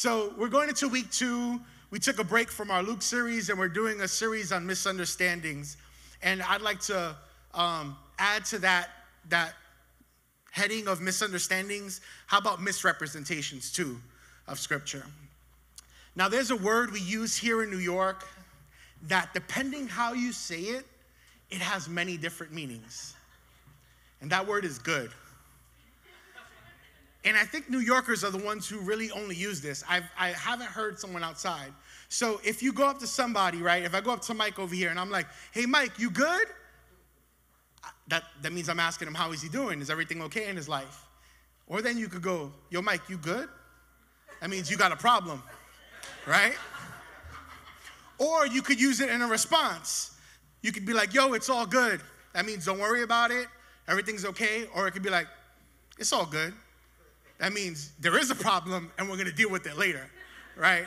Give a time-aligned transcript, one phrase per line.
[0.00, 1.60] So we're going into week two.
[1.90, 5.76] We took a break from our Luke series and we're doing a series on misunderstandings.
[6.22, 7.14] And I'd like to
[7.52, 8.88] um, add to that,
[9.28, 9.52] that
[10.52, 12.00] heading of misunderstandings.
[12.28, 13.98] How about misrepresentations too
[14.48, 15.04] of Scripture?
[16.16, 18.26] Now, there's a word we use here in New York
[19.02, 20.86] that, depending how you say it,
[21.50, 23.14] it has many different meanings.
[24.22, 25.10] And that word is good.
[27.24, 29.84] And I think New Yorkers are the ones who really only use this.
[29.88, 31.72] I've, I haven't heard someone outside.
[32.08, 33.82] So if you go up to somebody, right?
[33.82, 36.46] If I go up to Mike over here and I'm like, hey, Mike, you good?
[38.08, 39.80] That, that means I'm asking him, how is he doing?
[39.80, 41.06] Is everything okay in his life?
[41.66, 43.48] Or then you could go, yo, Mike, you good?
[44.40, 45.42] That means you got a problem,
[46.26, 46.54] right?
[48.18, 50.16] Or you could use it in a response.
[50.62, 52.00] You could be like, yo, it's all good.
[52.32, 53.46] That means don't worry about it.
[53.86, 54.66] Everything's okay.
[54.74, 55.26] Or it could be like,
[55.98, 56.54] it's all good.
[57.40, 60.08] That means there is a problem and we're going to deal with it later,
[60.56, 60.84] right?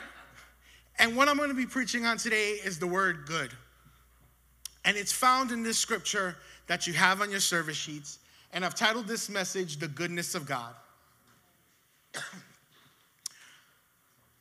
[1.00, 3.52] And what I'm going to be preaching on today is the word good.
[4.86, 6.36] And it's found in this scripture
[6.68, 8.20] that you have on your service sheets.
[8.54, 10.76] And I've titled this message, The Goodness of God.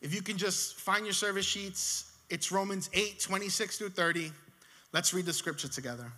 [0.02, 4.30] if you can just find your service sheets, it's Romans 8 26 through 30.
[4.92, 6.12] Let's read the scripture together.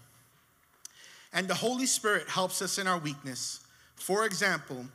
[1.32, 3.60] And the Holy Spirit helps us in our weakness.
[3.94, 4.86] For example,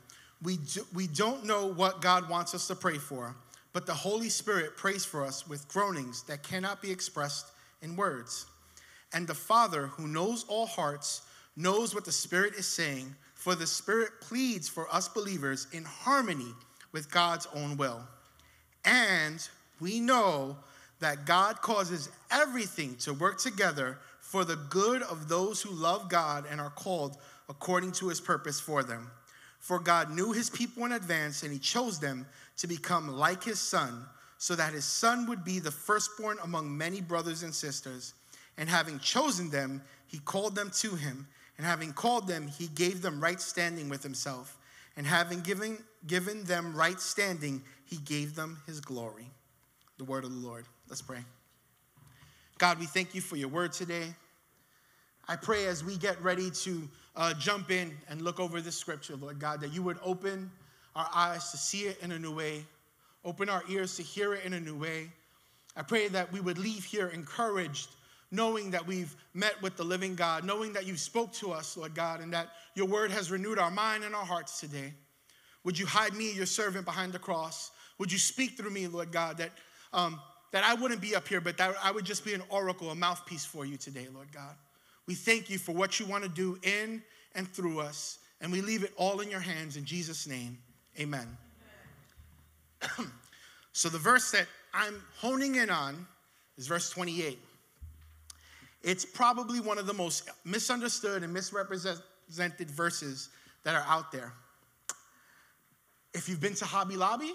[0.42, 3.34] we, do, we don't know what God wants us to pray for,
[3.72, 7.46] but the Holy Spirit prays for us with groanings that cannot be expressed
[7.82, 8.46] in words.
[9.12, 11.22] And the Father, who knows all hearts,
[11.56, 16.52] knows what the Spirit is saying, for the Spirit pleads for us believers in harmony
[16.92, 18.00] with God's own will.
[18.84, 19.46] And
[19.80, 20.56] we know
[21.00, 26.44] that God causes everything to work together for the good of those who love God
[26.50, 27.16] and are called
[27.48, 29.10] according to his purpose for them.
[29.60, 33.60] For God knew his people in advance, and he chose them to become like his
[33.60, 34.04] son,
[34.38, 38.14] so that his son would be the firstborn among many brothers and sisters.
[38.56, 41.28] And having chosen them, he called them to him.
[41.58, 44.56] And having called them, he gave them right standing with himself.
[44.96, 49.30] And having given, given them right standing, he gave them his glory.
[49.98, 50.64] The word of the Lord.
[50.88, 51.20] Let's pray.
[52.56, 54.14] God, we thank you for your word today.
[55.28, 59.16] I pray as we get ready to uh, jump in and look over this scripture,
[59.16, 60.50] Lord God, that you would open
[60.94, 62.64] our eyes to see it in a new way,
[63.24, 65.10] open our ears to hear it in a new way.
[65.76, 67.88] I pray that we would leave here encouraged,
[68.30, 71.94] knowing that we've met with the living God, knowing that you spoke to us, Lord
[71.94, 74.92] God, and that your word has renewed our mind and our hearts today.
[75.64, 77.70] Would you hide me, your servant, behind the cross?
[77.98, 79.50] Would you speak through me, Lord God, that,
[79.92, 80.20] um,
[80.52, 82.94] that I wouldn't be up here, but that I would just be an oracle, a
[82.94, 84.54] mouthpiece for you today, Lord God?
[85.10, 87.02] We thank you for what you want to do in
[87.34, 90.56] and through us, and we leave it all in your hands in Jesus' name.
[91.00, 91.26] Amen.
[93.72, 96.06] so, the verse that I'm honing in on
[96.56, 97.40] is verse 28.
[98.84, 103.30] It's probably one of the most misunderstood and misrepresented verses
[103.64, 104.32] that are out there.
[106.14, 107.32] If you've been to Hobby Lobby,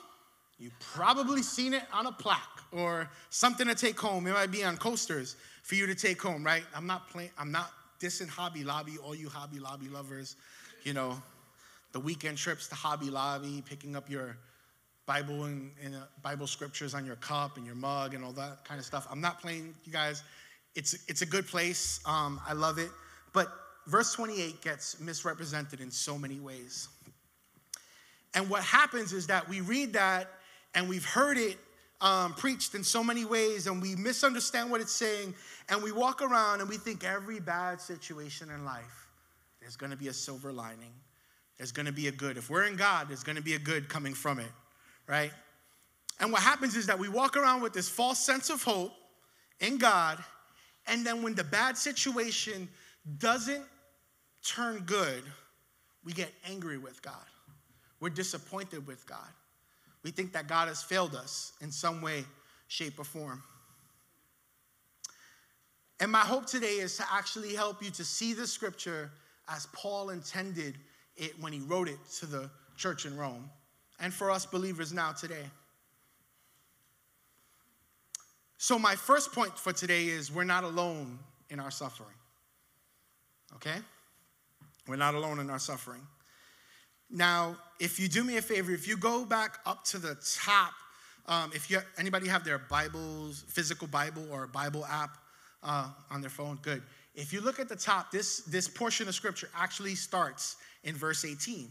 [0.58, 4.28] you've probably seen it on a plaque or something to take home.
[4.28, 6.64] It might be on coasters for you to take home, right?
[6.76, 10.36] I'm not playing, I'm not dissing Hobby Lobby, all you Hobby Lobby lovers,
[10.84, 11.22] you know,
[11.92, 14.38] the weekend trips to Hobby Lobby, picking up your
[15.06, 18.66] Bible and, and uh, Bible scriptures on your cup and your mug and all that
[18.66, 19.08] kind of stuff.
[19.10, 20.24] I'm not playing, you guys.
[20.74, 22.00] It's it's a good place.
[22.06, 22.90] Um, I love it.
[23.32, 23.48] But
[23.88, 26.90] verse 28 gets misrepresented in so many ways.
[28.34, 30.28] And what happens is that we read that
[30.76, 31.58] and we've heard it
[32.02, 35.34] um, preached in so many ways, and we misunderstand what it's saying,
[35.70, 39.08] and we walk around and we think every bad situation in life,
[39.62, 40.94] there's gonna be a silver lining.
[41.58, 42.38] There's gonna be a good.
[42.38, 44.52] If we're in God, there's gonna be a good coming from it,
[45.08, 45.32] right?
[46.20, 48.92] And what happens is that we walk around with this false sense of hope
[49.62, 50.22] in God,
[50.88, 52.68] and then when the bad situation
[53.18, 53.64] doesn't
[54.46, 55.24] turn good,
[56.04, 57.16] we get angry with God.
[58.00, 59.32] We're disappointed with God.
[60.06, 62.26] We think that God has failed us in some way,
[62.68, 63.42] shape, or form.
[66.00, 69.10] And my hope today is to actually help you to see the scripture
[69.50, 70.76] as Paul intended
[71.18, 73.50] it when he wrote it to the church in Rome,
[74.00, 75.50] and for us believers now today.
[78.60, 81.18] So, my first point for today is we're not alone
[81.50, 82.16] in our suffering.
[83.56, 83.78] Okay?
[84.88, 86.02] We're not alone in our suffering.
[87.10, 90.74] Now, if you do me a favor, if you go back up to the top,
[91.28, 95.18] um, if you anybody have their Bibles, physical Bible or Bible app
[95.64, 96.84] uh, on their phone, good.
[97.14, 101.26] If you look at the top, this this portion of Scripture actually starts in verse
[101.26, 101.70] 18,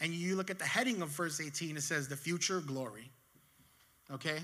[0.00, 1.76] and you look at the heading of verse 18.
[1.76, 3.10] It says the future glory.
[4.12, 4.38] Okay?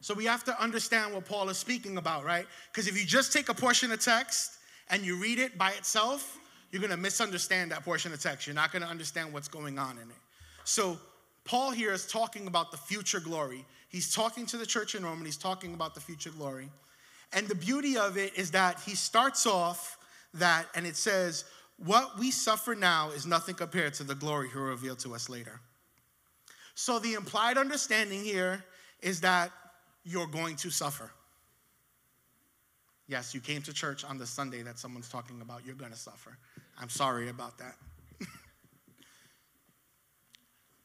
[0.00, 2.46] So we have to understand what Paul is speaking about, right?
[2.70, 4.52] Because if you just take a portion of text
[4.90, 6.38] and you read it by itself,
[6.70, 8.46] you're going to misunderstand that portion of text.
[8.46, 10.16] You're not going to understand what's going on in it.
[10.64, 10.98] So
[11.44, 13.64] Paul here is talking about the future glory.
[13.88, 16.68] He's talking to the church in Rome and he's talking about the future glory.
[17.32, 19.98] And the beauty of it is that he starts off
[20.34, 21.44] that and it says,
[21.78, 25.28] What we suffer now is nothing compared to the glory he will reveal to us
[25.28, 25.60] later.
[26.74, 28.64] So the implied understanding here
[29.00, 29.50] is that
[30.04, 31.10] you're going to suffer.
[33.08, 35.98] Yes, you came to church on the Sunday that someone's talking about, you're going to
[35.98, 36.36] suffer.
[36.78, 37.76] I'm sorry about that.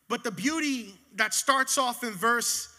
[0.07, 2.73] but the beauty that starts off in verse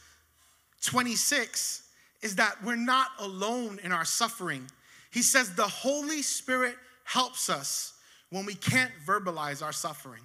[0.83, 1.83] 26
[2.23, 4.65] is that we're not alone in our suffering.
[5.11, 7.95] He says the Holy Spirit helps us
[8.31, 10.23] when we can't verbalize our suffering.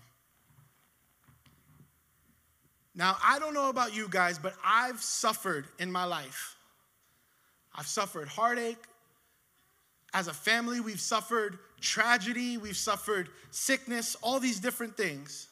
[2.95, 6.55] Now, I don't know about you guys, but I've suffered in my life.
[7.75, 8.83] I've suffered heartache.
[10.13, 15.47] As a family, we've suffered tragedy, we've suffered sickness, all these different things.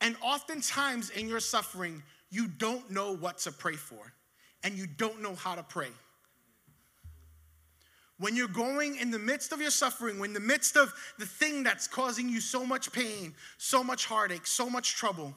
[0.00, 4.12] And oftentimes in your suffering, you don't know what to pray for,
[4.62, 5.88] and you don't know how to pray.
[8.18, 11.26] When you're going in the midst of your suffering, when in the midst of the
[11.26, 15.34] thing that's causing you so much pain, so much heartache, so much trouble,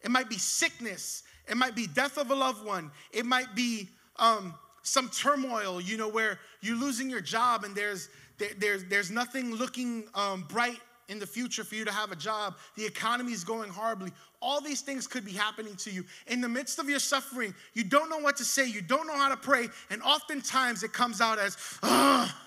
[0.00, 3.88] it might be sickness, it might be death of a loved one, it might be
[4.16, 4.54] um,
[4.84, 8.08] some turmoil, you know, where you're losing your job and there's
[8.38, 10.78] there, there's there's nothing looking um, bright
[11.08, 12.54] in the future for you to have a job.
[12.76, 14.10] The economy is going horribly.
[14.40, 16.04] All these things could be happening to you.
[16.26, 19.16] In the midst of your suffering, you don't know what to say, you don't know
[19.16, 22.30] how to pray, and oftentimes it comes out as, Ugh.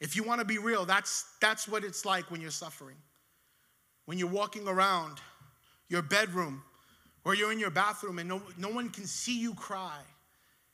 [0.00, 2.96] If you want to be real, that's, that's what it's like when you're suffering.
[4.06, 5.20] When you're walking around
[5.90, 6.62] your bedroom
[7.24, 9.98] or you're in your bathroom and no, no one can see you cry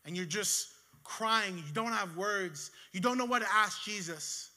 [0.04, 0.68] and you're just
[1.02, 4.50] crying, you don't have words, you don't know what to ask Jesus.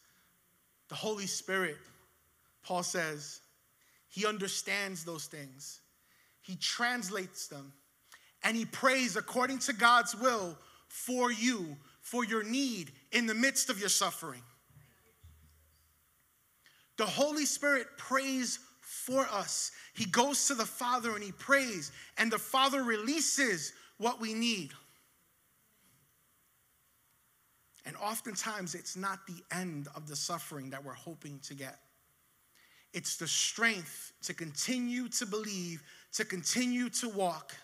[0.89, 1.77] The Holy Spirit,
[2.63, 3.41] Paul says,
[4.07, 5.81] he understands those things.
[6.41, 7.73] He translates them
[8.43, 10.57] and he prays according to God's will
[10.87, 14.41] for you, for your need in the midst of your suffering.
[16.97, 18.59] The Holy Spirit prays
[19.09, 19.71] for us.
[19.93, 24.71] He goes to the Father and he prays, and the Father releases what we need.
[27.85, 31.79] And oftentimes, it's not the end of the suffering that we're hoping to get.
[32.93, 35.81] It's the strength to continue to believe,
[36.13, 37.55] to continue to walk.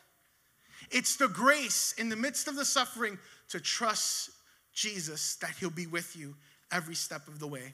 [0.90, 3.20] It's the grace in the midst of the suffering
[3.50, 4.32] to trust
[4.74, 6.36] Jesus that He'll be with you
[6.72, 7.74] every step of the way.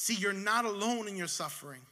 [0.00, 1.82] See, you're not alone in your suffering.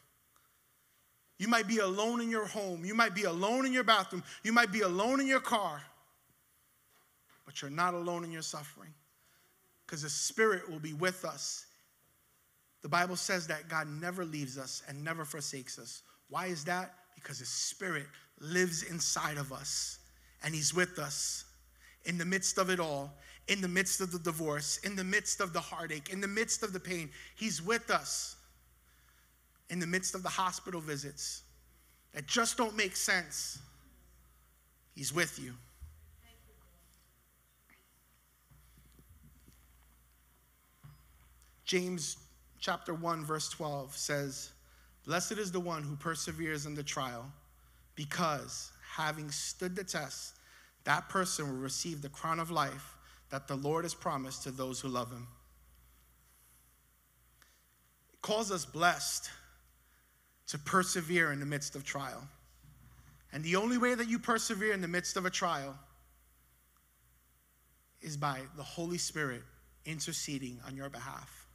[1.39, 2.83] You might be alone in your home.
[2.83, 4.25] You might be alone in your bathroom.
[4.43, 5.83] You might be alone in your car.
[7.45, 8.95] But you're not alone in your suffering
[9.85, 11.67] because the Spirit will be with us.
[12.81, 16.01] The Bible says that God never leaves us and never forsakes us.
[16.31, 16.95] Why is that?
[17.15, 18.07] Because His Spirit
[18.41, 19.99] lives inside of us
[20.43, 21.45] and He's with us
[22.07, 23.13] in the midst of it all
[23.49, 26.63] in the midst of the divorce, in the midst of the heartache, in the midst
[26.63, 27.11] of the pain.
[27.35, 28.37] He's with us
[29.71, 31.43] in the midst of the hospital visits
[32.13, 33.59] that just don't make sense.
[34.95, 35.55] He's with you.
[41.65, 42.17] James
[42.59, 44.53] chapter 1 verse 12 says,
[45.05, 47.31] "Blessed is the one who perseveres in the trial,
[47.95, 50.35] because having stood the test,
[50.85, 52.98] that person will receive the crown of life
[53.31, 55.27] that the Lord has promised to those who love him.
[58.13, 59.31] It calls us blessed
[60.49, 62.27] to persevere in the midst of trial.
[63.33, 65.79] And the only way that you persevere in the midst of a trial
[68.01, 69.43] is by the Holy Spirit
[69.85, 71.47] interceding on your behalf.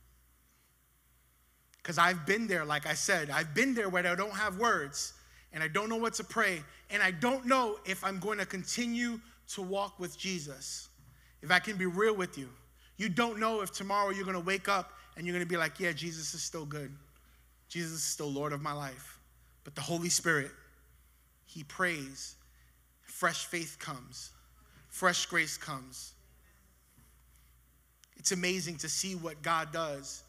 [1.78, 5.14] Because I've been there, like I said, I've been there where I don't have words
[5.52, 8.46] and I don't know what to pray, and I don't know if I'm going to
[8.46, 10.90] continue to walk with Jesus
[11.44, 12.50] if I can be real with you,
[12.96, 15.58] you don't know if tomorrow you're going to wake up and you're going to be
[15.58, 16.92] like, yeah, Jesus is still good.
[17.68, 19.20] Jesus is still Lord of my life.
[19.66, 20.52] But the Holy Spirit,
[21.46, 22.36] He prays.
[23.04, 24.32] Fresh faith comes,
[24.90, 26.14] fresh grace comes.
[28.18, 30.24] It's amazing to see what God does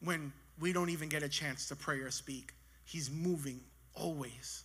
[0.00, 2.52] when we don't even get a chance to pray or speak.
[2.84, 3.60] He's moving
[3.94, 4.64] always.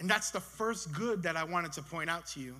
[0.00, 2.54] And that's the first good that I wanted to point out to you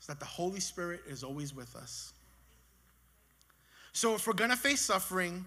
[0.00, 2.12] is that the Holy Spirit is always with us.
[3.92, 5.44] So if we're gonna face suffering,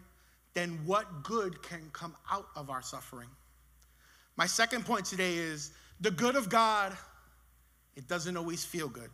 [0.54, 3.30] then what good can come out of our suffering?
[4.36, 6.98] My second point today is the good of God,
[7.96, 9.10] it doesn't always feel good.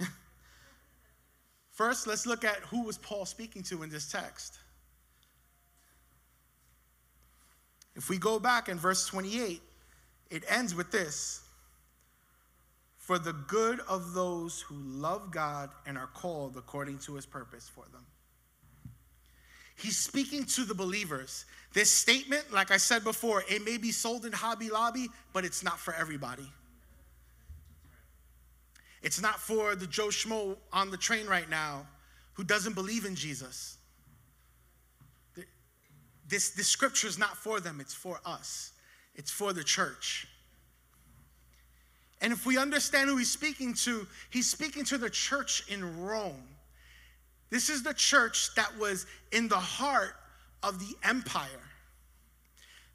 [1.72, 4.58] First, let's look at who was Paul speaking to in this text.
[7.96, 9.60] If we go back in verse 28,
[10.30, 11.42] it ends with this
[12.98, 17.68] For the good of those who love God and are called according to his purpose
[17.68, 18.04] for them.
[19.76, 21.44] He's speaking to the believers.
[21.74, 25.62] This statement, like I said before, it may be sold in Hobby Lobby, but it's
[25.62, 26.50] not for everybody.
[29.02, 31.86] It's not for the Joe Schmo on the train right now
[32.32, 33.76] who doesn't believe in Jesus.
[36.28, 38.72] This, this scripture is not for them, it's for us,
[39.16, 40.28] it's for the church.
[42.20, 46.44] And if we understand who he's speaking to, he's speaking to the church in Rome.
[47.50, 50.14] This is the church that was in the heart
[50.62, 51.48] of the empire.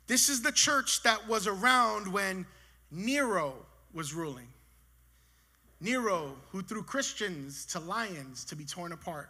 [0.07, 2.45] This is the church that was around when
[2.91, 3.53] Nero
[3.93, 4.47] was ruling.
[5.79, 9.29] Nero, who threw Christians to lions to be torn apart.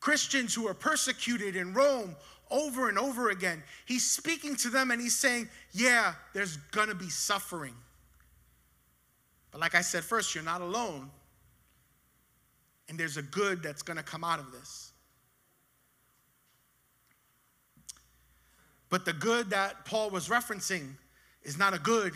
[0.00, 2.16] Christians who were persecuted in Rome
[2.52, 3.62] over and over again.
[3.86, 7.74] He's speaking to them and he's saying, Yeah, there's gonna be suffering.
[9.50, 11.10] But like I said first, you're not alone.
[12.88, 14.92] And there's a good that's gonna come out of this.
[18.90, 20.90] But the good that Paul was referencing
[21.42, 22.12] is not a good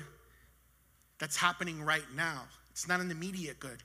[1.19, 2.43] that's happening right now.
[2.71, 3.83] It's not an immediate good.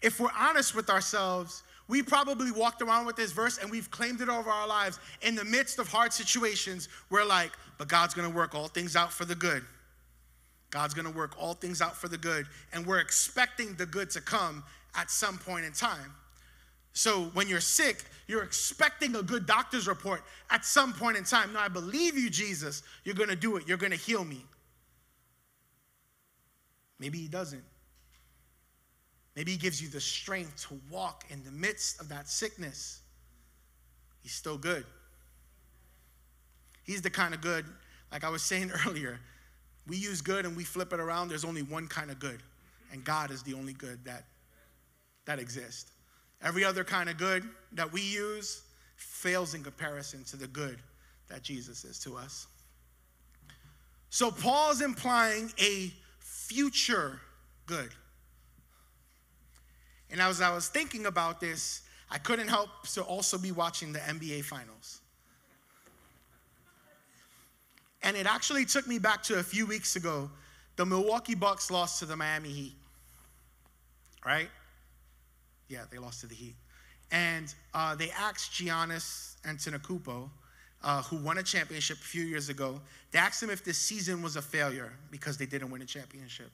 [0.00, 4.20] If we're honest with ourselves, we probably walked around with this verse and we've claimed
[4.20, 4.98] it over our lives.
[5.22, 9.12] In the midst of hard situations, we're like, but God's gonna work all things out
[9.12, 9.62] for the good.
[10.70, 12.46] God's gonna work all things out for the good.
[12.72, 14.64] And we're expecting the good to come
[14.94, 16.14] at some point in time.
[16.94, 21.52] So when you're sick, you're expecting a good doctor's report at some point in time.
[21.52, 22.82] No, I believe you, Jesus.
[23.04, 24.44] You're gonna do it, you're gonna heal me.
[26.98, 27.64] Maybe he doesn't.
[29.36, 33.00] Maybe he gives you the strength to walk in the midst of that sickness.
[34.22, 34.84] He's still good.
[36.84, 37.64] He's the kind of good,
[38.12, 39.18] like I was saying earlier,
[39.86, 41.28] we use good and we flip it around.
[41.28, 42.42] There's only one kind of good,
[42.92, 44.24] and God is the only good that,
[45.26, 45.90] that exists.
[46.42, 48.62] Every other kind of good that we use
[48.96, 50.78] fails in comparison to the good
[51.28, 52.46] that Jesus is to us.
[54.10, 57.20] So Paul's implying a future
[57.66, 57.90] good.
[60.14, 63.98] And as I was thinking about this, I couldn't help to also be watching the
[63.98, 65.00] NBA finals.
[68.00, 70.30] And it actually took me back to a few weeks ago.
[70.76, 72.74] The Milwaukee Bucks lost to the Miami Heat.
[74.24, 74.48] Right?
[75.68, 76.54] Yeah, they lost to the Heat.
[77.10, 80.30] And uh, they asked Giannis Antetokounmpo,
[80.84, 82.80] uh, who won a championship a few years ago,
[83.10, 86.52] they asked him if this season was a failure because they didn't win a championship.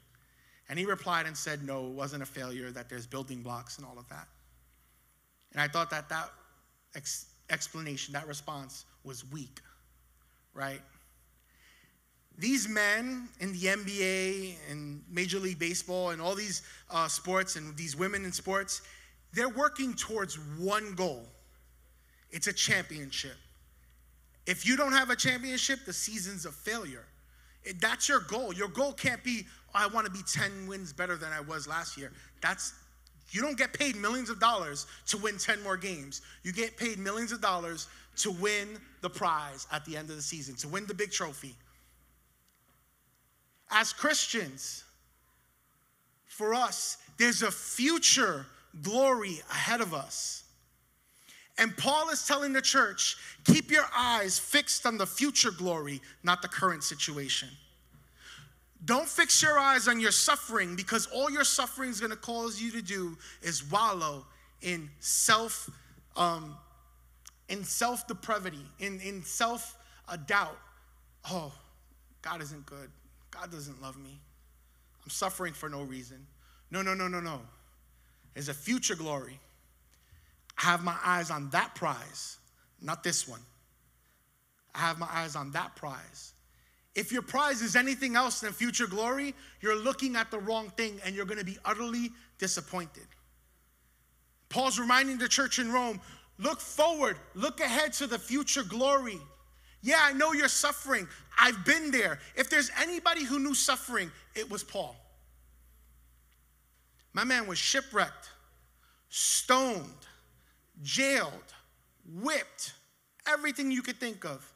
[0.70, 3.86] And he replied and said, no, it wasn't a failure, that there's building blocks and
[3.86, 4.26] all of that.
[5.52, 6.30] And I thought that that
[6.94, 9.60] ex- explanation, that response was weak,
[10.54, 10.80] right?
[12.38, 17.76] These men in the NBA and Major League Baseball and all these uh, sports and
[17.76, 18.80] these women in sports,
[19.34, 21.26] they're working towards one goal
[22.32, 23.36] it's a championship.
[24.46, 27.04] If you don't have a championship, the season's a failure.
[27.80, 28.54] That's your goal.
[28.54, 31.96] Your goal can't be, I want to be 10 wins better than I was last
[31.96, 32.12] year.
[32.42, 32.74] That's
[33.30, 36.22] you don't get paid millions of dollars to win 10 more games.
[36.42, 37.86] You get paid millions of dollars
[38.16, 41.54] to win the prize at the end of the season, to win the big trophy.
[43.70, 44.84] As Christians,
[46.26, 48.46] for us, there's a future
[48.82, 50.44] glory ahead of us.
[51.58, 56.42] And Paul is telling the church keep your eyes fixed on the future glory, not
[56.42, 57.48] the current situation.
[58.84, 62.60] Don't fix your eyes on your suffering because all your suffering is going to cause
[62.60, 64.24] you to do is wallow
[64.62, 65.68] in self,
[66.16, 66.56] um,
[67.48, 69.76] in self depravity, in, in self
[70.26, 70.58] doubt.
[71.30, 71.52] Oh,
[72.22, 72.90] God isn't good.
[73.30, 74.18] God doesn't love me.
[75.02, 76.26] I'm suffering for no reason.
[76.70, 77.40] No, no, no, no, no.
[78.34, 79.38] There's a future glory.
[80.58, 82.38] I have my eyes on that prize,
[82.80, 83.40] not this one.
[84.74, 86.29] I have my eyes on that prize.
[86.94, 91.00] If your prize is anything else than future glory, you're looking at the wrong thing
[91.04, 93.06] and you're going to be utterly disappointed.
[94.48, 96.00] Paul's reminding the church in Rome
[96.38, 99.20] look forward, look ahead to the future glory.
[99.82, 101.06] Yeah, I know you're suffering.
[101.38, 102.18] I've been there.
[102.34, 104.96] If there's anybody who knew suffering, it was Paul.
[107.12, 108.30] My man was shipwrecked
[109.10, 110.06] stoned,
[110.82, 111.32] jailed,
[112.06, 112.72] whipped,
[113.28, 114.49] everything you could think of.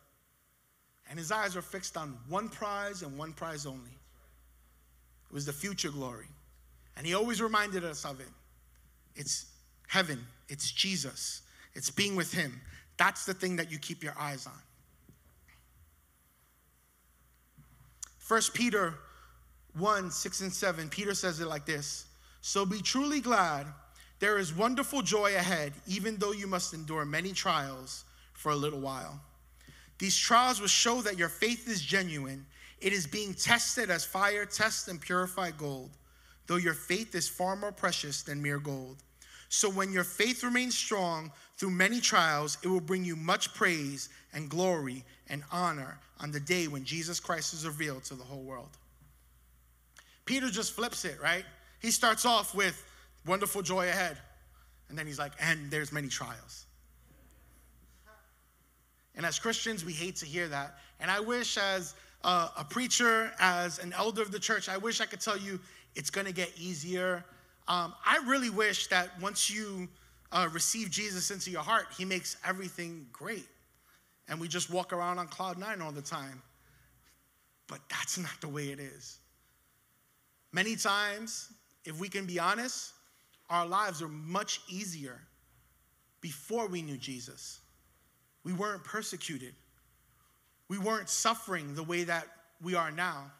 [1.14, 3.92] And his eyes were fixed on one prize and one prize only.
[5.30, 6.26] It was the future glory.
[6.96, 8.26] And he always reminded us of it.
[9.14, 9.46] It's
[9.86, 10.18] heaven,
[10.48, 11.42] it's Jesus,
[11.74, 12.60] it's being with him.
[12.96, 14.60] That's the thing that you keep your eyes on.
[18.26, 18.94] 1 Peter
[19.78, 22.06] 1 6 and 7, Peter says it like this
[22.40, 23.68] So be truly glad.
[24.18, 28.80] There is wonderful joy ahead, even though you must endure many trials for a little
[28.80, 29.20] while.
[29.98, 32.46] These trials will show that your faith is genuine.
[32.80, 35.90] It is being tested as fire tests and purified gold,
[36.46, 38.96] though your faith is far more precious than mere gold.
[39.48, 44.08] So when your faith remains strong through many trials, it will bring you much praise
[44.32, 48.42] and glory and honor on the day when Jesus Christ is revealed to the whole
[48.42, 48.76] world.
[50.24, 51.44] Peter just flips it, right?
[51.80, 52.84] He starts off with
[53.26, 54.16] wonderful joy ahead.
[54.88, 56.66] And then he's like, and there's many trials.
[59.16, 60.78] And as Christians, we hate to hear that.
[61.00, 61.94] And I wish, as
[62.24, 65.60] a, a preacher, as an elder of the church, I wish I could tell you
[65.94, 67.24] it's going to get easier.
[67.68, 69.88] Um, I really wish that once you
[70.32, 73.46] uh, receive Jesus into your heart, He makes everything great.
[74.28, 76.42] And we just walk around on cloud nine all the time.
[77.68, 79.18] But that's not the way it is.
[80.52, 81.52] Many times,
[81.84, 82.92] if we can be honest,
[83.50, 85.20] our lives are much easier
[86.20, 87.60] before we knew Jesus.
[88.44, 89.54] We weren't persecuted.
[90.68, 92.26] We weren't suffering the way that
[92.62, 93.30] we are now.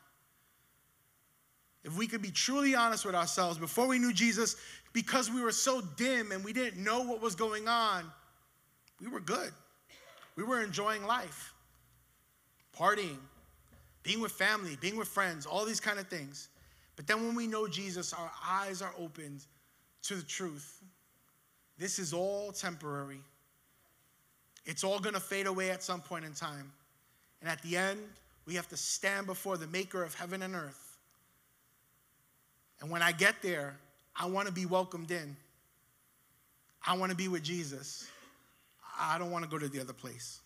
[1.85, 4.57] If we could be truly honest with ourselves, before we knew Jesus,
[4.95, 8.11] because we were so dim and we didn't know what was going on,
[9.01, 9.53] we were good.
[10.37, 11.53] We were enjoying life,
[12.77, 13.19] partying,
[14.03, 16.49] being with family, being with friends, all these kind of things.
[16.97, 19.45] But then when we know Jesus, our eyes are opened
[20.05, 20.83] to the truth.
[21.79, 23.21] This is all temporary.
[24.67, 26.73] It's all going to fade away at some point in time.
[27.41, 28.01] And at the end,
[28.47, 30.99] we have to stand before the maker of heaven and earth.
[32.81, 33.77] And when I get there,
[34.17, 35.37] I want to be welcomed in.
[36.87, 38.09] I want to be with Jesus.
[38.99, 40.41] I don't want to go to the other place.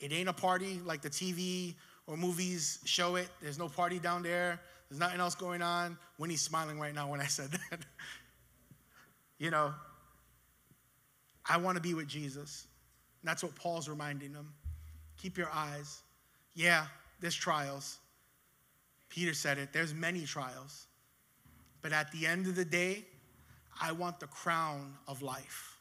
[0.00, 1.74] It ain't a party like the TV
[2.06, 3.28] or movies show it.
[3.40, 4.60] There's no party down there.
[4.88, 5.98] There's nothing else going on.
[6.18, 7.80] Winnie's smiling right now when I said that.
[9.38, 9.74] you know,
[11.48, 12.66] I want to be with Jesus.
[13.26, 14.54] And that's what Paul's reminding them.
[15.16, 16.02] Keep your eyes.
[16.54, 16.86] Yeah,
[17.18, 17.98] there's trials.
[19.08, 19.72] Peter said it.
[19.72, 20.86] There's many trials.
[21.82, 23.04] But at the end of the day,
[23.82, 25.76] I want the crown of life.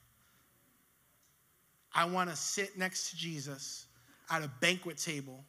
[1.94, 3.86] I want to sit next to Jesus
[4.32, 5.46] at a banquet table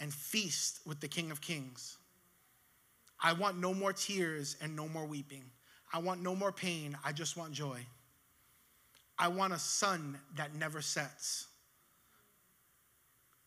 [0.00, 1.96] and feast with the King of Kings.
[3.22, 5.44] I want no more tears and no more weeping.
[5.92, 6.98] I want no more pain.
[7.04, 7.86] I just want joy.
[9.18, 11.46] I want a sun that never sets.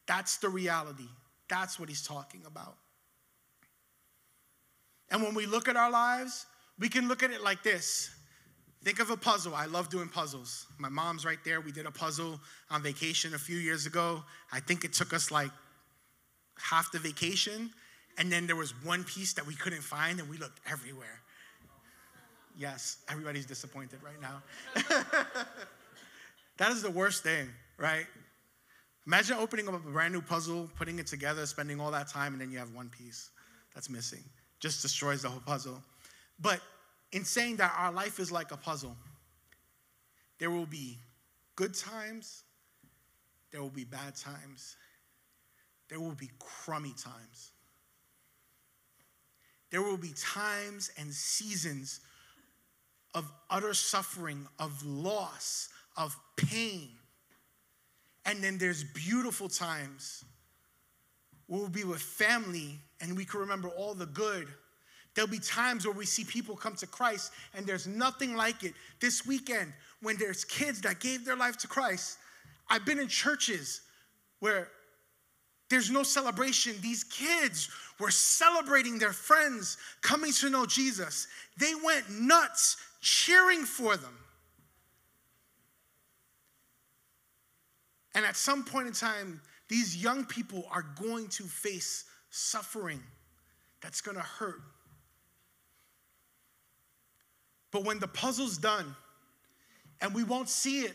[0.07, 1.07] That's the reality.
[1.49, 2.75] That's what he's talking about.
[5.09, 6.45] And when we look at our lives,
[6.79, 8.09] we can look at it like this.
[8.83, 9.53] Think of a puzzle.
[9.53, 10.65] I love doing puzzles.
[10.79, 11.61] My mom's right there.
[11.61, 14.23] We did a puzzle on vacation a few years ago.
[14.51, 15.51] I think it took us like
[16.57, 17.69] half the vacation.
[18.17, 21.21] And then there was one piece that we couldn't find, and we looked everywhere.
[22.57, 24.43] Yes, everybody's disappointed right now.
[26.57, 28.05] that is the worst thing, right?
[29.07, 32.41] Imagine opening up a brand new puzzle, putting it together, spending all that time, and
[32.41, 33.29] then you have one piece
[33.73, 34.23] that's missing.
[34.59, 35.81] Just destroys the whole puzzle.
[36.39, 36.61] But
[37.11, 38.95] in saying that our life is like a puzzle,
[40.37, 40.97] there will be
[41.55, 42.43] good times,
[43.51, 44.75] there will be bad times,
[45.89, 47.51] there will be crummy times.
[49.71, 52.01] There will be times and seasons
[53.13, 56.89] of utter suffering, of loss, of pain.
[58.25, 60.23] And then there's beautiful times
[61.47, 64.47] where we'll be with family and we can remember all the good.
[65.13, 68.73] There'll be times where we see people come to Christ and there's nothing like it.
[68.99, 72.17] This weekend, when there's kids that gave their life to Christ,
[72.69, 73.81] I've been in churches
[74.39, 74.69] where
[75.71, 76.75] there's no celebration.
[76.81, 81.27] These kids were celebrating their friends coming to know Jesus.
[81.57, 84.15] They went nuts cheering for them.
[88.13, 93.01] And at some point in time, these young people are going to face suffering
[93.81, 94.61] that's going to hurt.
[97.71, 98.93] But when the puzzle's done,
[100.01, 100.93] and we won't see it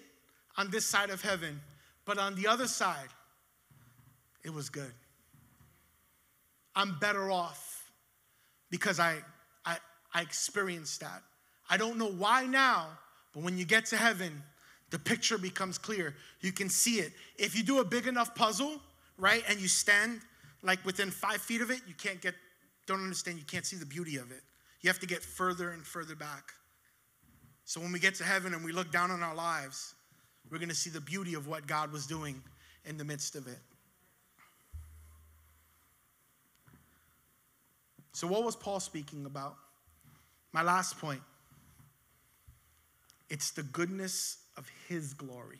[0.58, 1.60] on this side of heaven,
[2.04, 3.08] but on the other side,
[4.46, 4.92] it was good.
[6.76, 7.90] I'm better off
[8.70, 9.16] because I,
[9.64, 9.78] I,
[10.14, 11.22] I experienced that.
[11.68, 12.86] I don't know why now,
[13.34, 14.42] but when you get to heaven,
[14.90, 16.14] the picture becomes clear.
[16.42, 17.12] You can see it.
[17.36, 18.80] If you do a big enough puzzle,
[19.18, 20.20] right, and you stand
[20.62, 22.34] like within five feet of it, you can't get,
[22.86, 24.42] don't understand, you can't see the beauty of it.
[24.80, 26.52] You have to get further and further back.
[27.64, 29.94] So when we get to heaven and we look down on our lives,
[30.52, 32.40] we're to see the beauty of what God was doing
[32.84, 33.58] in the midst of it.
[38.16, 39.56] So, what was Paul speaking about?
[40.50, 41.20] My last point
[43.28, 45.58] it's the goodness of his glory.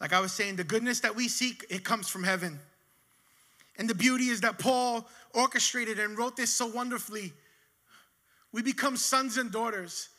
[0.00, 2.60] Like I was saying, the goodness that we seek, it comes from heaven.
[3.76, 7.32] And the beauty is that Paul orchestrated and wrote this so wonderfully.
[8.52, 10.10] We become sons and daughters.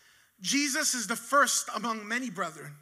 [0.42, 2.74] Jesus is the first among many brethren.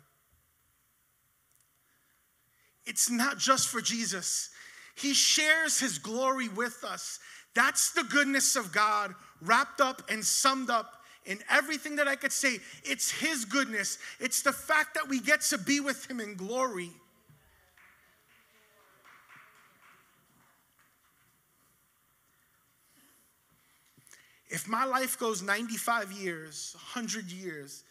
[2.88, 4.50] It's not just for Jesus,
[4.96, 7.20] He shares His glory with us.
[7.54, 10.94] That's the goodness of God wrapped up and summed up
[11.26, 12.60] in everything that I could say.
[12.84, 16.92] It's His goodness, it's the fact that we get to be with Him in glory.
[24.52, 27.86] If my life goes 95 years, 100 years,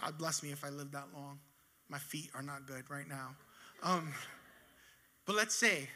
[0.00, 1.40] God bless me if I live that long.
[1.88, 3.34] My feet are not good right now.
[3.82, 4.12] Um,
[5.26, 5.88] but let's say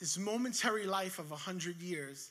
[0.00, 2.30] this momentary life of 100 years,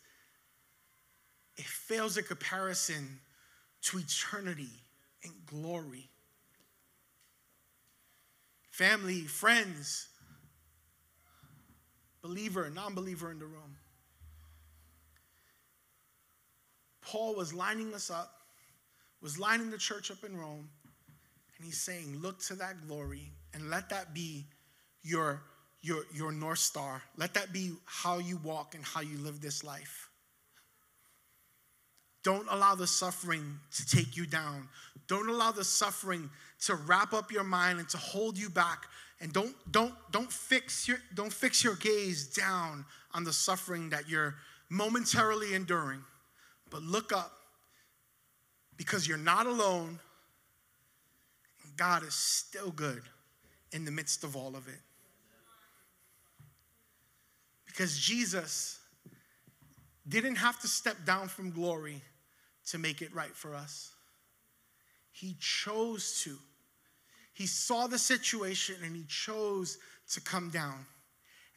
[1.57, 3.19] it fails a comparison
[3.83, 4.69] to eternity
[5.23, 6.09] and glory.
[8.69, 10.07] Family, friends,
[12.21, 13.77] believer, non believer in the room.
[17.01, 18.31] Paul was lining us up,
[19.21, 20.67] was lining the church up in Rome,
[21.57, 24.45] and he's saying, Look to that glory and let that be
[25.01, 25.41] your,
[25.81, 27.01] your, your North Star.
[27.17, 30.09] Let that be how you walk and how you live this life.
[32.23, 34.67] Don't allow the suffering to take you down.
[35.07, 36.29] Don't allow the suffering
[36.65, 38.85] to wrap up your mind and to hold you back.
[39.21, 44.09] And don't, don't, don't, fix your, don't fix your gaze down on the suffering that
[44.09, 44.35] you're
[44.69, 46.03] momentarily enduring.
[46.69, 47.31] But look up
[48.75, 49.99] because you're not alone.
[51.77, 53.03] God is still good
[53.75, 54.79] in the midst of all of it.
[57.65, 58.79] Because Jesus
[60.07, 62.01] didn't have to step down from glory
[62.67, 63.91] to make it right for us.
[65.11, 66.37] He chose to.
[67.33, 69.77] He saw the situation and he chose
[70.13, 70.85] to come down.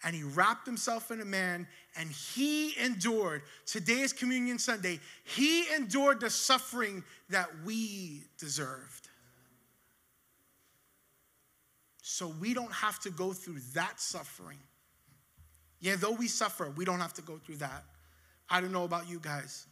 [0.03, 3.43] And he wrapped himself in a man and he endured.
[3.65, 4.99] Today is Communion Sunday.
[5.25, 9.09] He endured the suffering that we deserved.
[12.11, 14.57] So we don't have to go through that suffering.
[15.79, 17.85] Yeah, though we suffer, we don't have to go through that.
[18.49, 19.67] I don't know about you guys.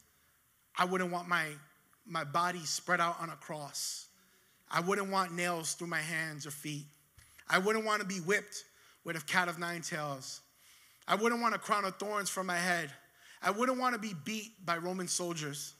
[0.76, 1.46] I wouldn't want my,
[2.06, 4.08] my body spread out on a cross.
[4.70, 6.84] I wouldn't want nails through my hands or feet.
[7.48, 8.64] I wouldn't want to be whipped
[9.02, 10.42] with a cat of nine tails.
[11.08, 12.90] I wouldn't want a crown of thorns for my head.
[13.40, 15.72] I wouldn't want to be beat by Roman soldiers.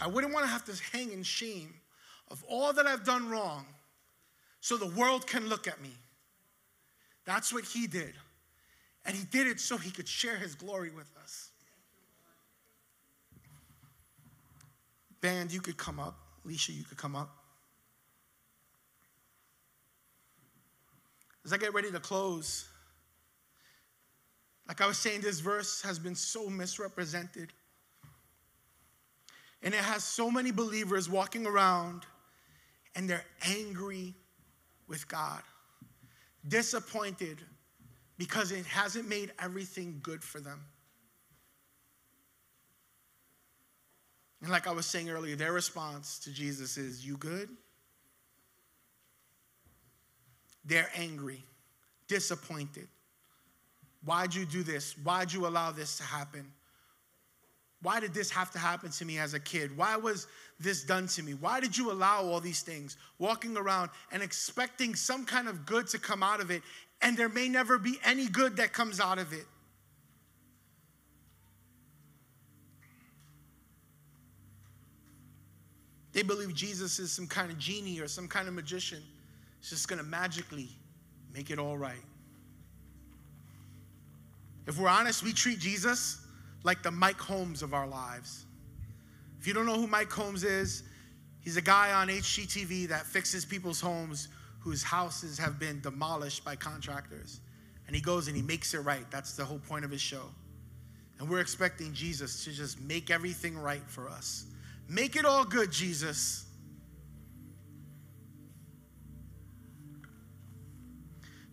[0.00, 1.74] I wouldn't want to have to hang in shame
[2.30, 3.66] of all that I've done wrong
[4.60, 5.90] so the world can look at me.
[7.24, 8.14] That's what he did.
[9.04, 11.50] And he did it so he could share his glory with us.
[15.20, 16.16] Band, you could come up.
[16.44, 17.30] Alicia, you could come up.
[21.44, 22.68] As I get ready to close,
[24.68, 27.52] like I was saying, this verse has been so misrepresented.
[29.62, 32.02] And it has so many believers walking around
[32.94, 34.14] and they're angry
[34.88, 35.42] with God,
[36.46, 37.38] disappointed
[38.18, 40.60] because it hasn't made everything good for them.
[44.42, 47.48] And like I was saying earlier, their response to Jesus is, You good?
[50.64, 51.44] They're angry,
[52.08, 52.88] disappointed.
[54.04, 54.96] Why'd you do this?
[54.98, 56.52] Why'd you allow this to happen?
[57.82, 59.76] Why did this have to happen to me as a kid?
[59.76, 60.28] Why was
[60.60, 61.34] this done to me?
[61.34, 62.96] Why did you allow all these things?
[63.18, 66.62] Walking around and expecting some kind of good to come out of it,
[67.00, 69.46] and there may never be any good that comes out of it.
[76.12, 79.02] They believe Jesus is some kind of genie or some kind of magician.
[79.58, 80.68] It's just going to magically
[81.34, 82.02] make it all right.
[84.68, 86.21] If we're honest, we treat Jesus
[86.64, 88.46] like the Mike Holmes of our lives.
[89.40, 90.84] If you don't know who Mike Holmes is,
[91.40, 94.28] he's a guy on HGTV that fixes people's homes
[94.60, 97.40] whose houses have been demolished by contractors.
[97.86, 99.04] And he goes and he makes it right.
[99.10, 100.22] That's the whole point of his show.
[101.18, 104.46] And we're expecting Jesus to just make everything right for us.
[104.88, 106.46] Make it all good, Jesus.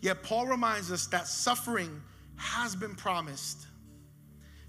[0.02, 2.02] Yet Paul reminds us that suffering
[2.38, 3.68] has been promised.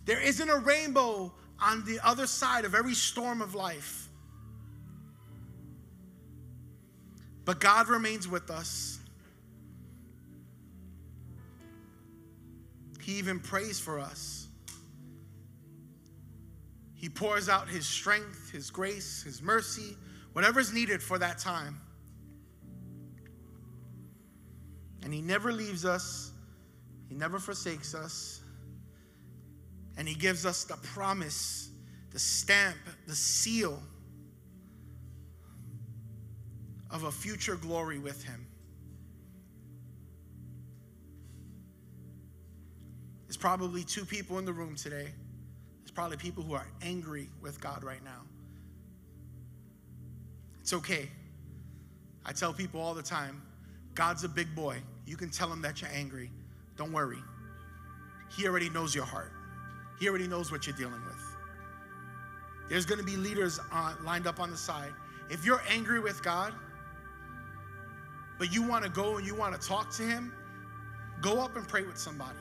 [0.05, 4.09] There isn't a rainbow on the other side of every storm of life.
[7.45, 8.99] But God remains with us.
[13.01, 14.47] He even prays for us.
[16.95, 19.97] He pours out His strength, His grace, His mercy,
[20.33, 21.81] whatever is needed for that time.
[25.03, 26.33] And He never leaves us,
[27.09, 28.40] He never forsakes us.
[30.01, 31.69] And He gives us the promise,
[32.11, 33.79] the stamp, the seal
[36.91, 38.47] of a future glory with Him.
[43.27, 45.09] There's probably two people in the room today.
[45.81, 48.23] There's probably people who are angry with God right now.
[50.63, 51.11] It's okay.
[52.25, 53.43] I tell people all the time
[53.93, 54.79] God's a big boy.
[55.05, 56.31] You can tell him that you're angry.
[56.79, 57.19] Don't worry.
[58.35, 59.33] He already knows your heart,
[60.01, 61.37] He already knows what you're dealing with.
[62.69, 64.95] There's going to be leaders uh, lined up on the side.
[65.29, 66.55] If you're angry with God,
[68.39, 70.33] but you want to go and you want to talk to Him,
[71.21, 72.39] go up and pray with somebody.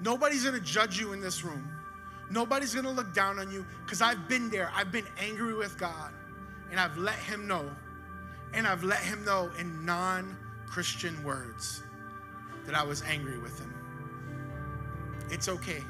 [0.00, 1.68] Nobody's gonna judge you in this room.
[2.30, 4.70] Nobody's gonna look down on you because I've been there.
[4.74, 6.12] I've been angry with God
[6.70, 7.70] and I've let Him know.
[8.52, 11.82] And I've let Him know in non Christian words
[12.66, 13.77] that I was angry with Him.
[15.30, 15.82] It's okay.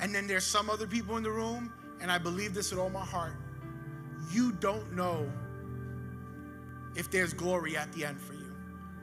[0.00, 2.90] And then there's some other people in the room, and I believe this with all
[2.90, 3.34] my heart.
[4.30, 5.30] You don't know
[6.96, 8.52] if there's glory at the end for you.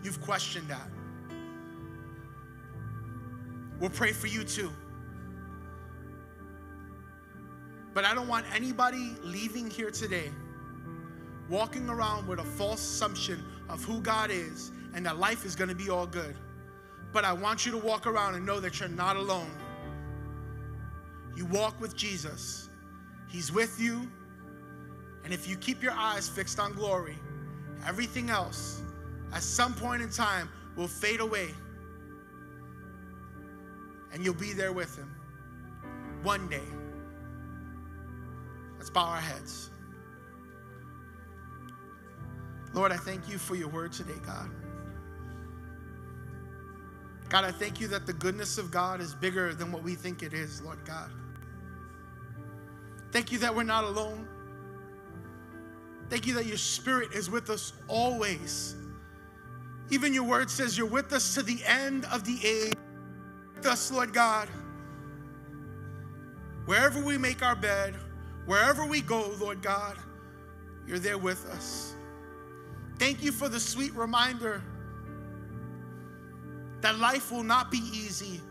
[0.03, 0.89] You've questioned that.
[3.79, 4.71] We'll pray for you too.
[7.93, 10.31] But I don't want anybody leaving here today
[11.49, 15.69] walking around with a false assumption of who God is and that life is going
[15.69, 16.35] to be all good.
[17.11, 19.51] But I want you to walk around and know that you're not alone.
[21.35, 22.69] You walk with Jesus,
[23.27, 24.09] He's with you.
[25.23, 27.17] And if you keep your eyes fixed on glory,
[27.85, 28.81] everything else
[29.33, 31.49] at some point in time will fade away
[34.11, 35.13] and you'll be there with him
[36.23, 36.63] one day.
[38.77, 39.69] Let's bow our heads.
[42.73, 44.49] Lord, I thank you for your word today, God.
[47.29, 50.23] God, I thank you that the goodness of God is bigger than what we think
[50.23, 51.11] it is, Lord God.
[53.11, 54.27] Thank you that we're not alone.
[56.09, 58.75] Thank you that your spirit is with us always.
[59.91, 62.73] Even your word says you're with us to the end of the age
[63.55, 64.49] With us, Lord God.
[66.65, 67.95] Wherever we make our bed,
[68.45, 69.97] wherever we go, Lord God,
[70.87, 71.95] you're there with us.
[72.97, 74.63] Thank you for the sweet reminder
[76.81, 78.41] that life will not be easy.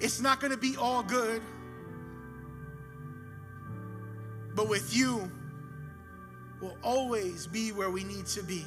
[0.00, 1.42] It's not going to be all good.
[4.54, 5.30] But with you,
[6.60, 8.64] we'll always be where we need to be.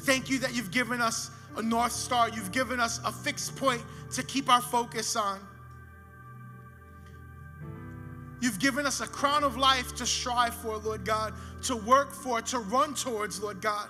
[0.00, 2.28] Thank you that you've given us a North Star.
[2.28, 5.40] You've given us a fixed point to keep our focus on.
[8.40, 12.42] You've given us a crown of life to strive for, Lord God, to work for,
[12.42, 13.88] to run towards, Lord God.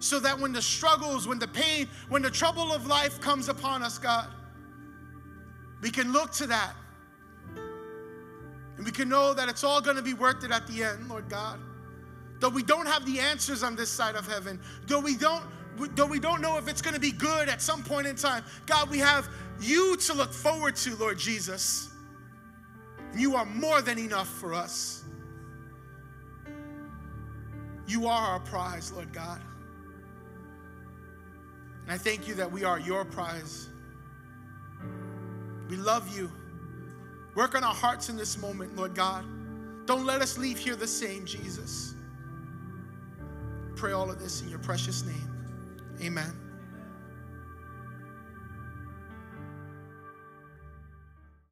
[0.00, 3.82] So that when the struggles, when the pain, when the trouble of life comes upon
[3.82, 4.28] us, God,
[5.80, 6.74] we can look to that.
[8.76, 11.08] And we can know that it's all going to be worth it at the end,
[11.08, 11.58] Lord God.
[12.38, 15.44] Though we don't have the answers on this side of heaven, though we don't
[15.94, 18.44] though we don't know if it's going to be good at some point in time,
[18.66, 19.28] God, we have
[19.60, 21.90] you to look forward to, Lord Jesus.
[23.12, 25.04] And You are more than enough for us.
[27.86, 29.40] You are our prize, Lord God.
[31.88, 33.66] And I thank you that we are your prize.
[35.70, 36.30] We love you.
[37.34, 39.24] Work on our hearts in this moment, Lord God.
[39.86, 41.94] Don't let us leave here the same, Jesus.
[43.74, 45.32] Pray all of this in your precious name.
[46.02, 46.47] Amen.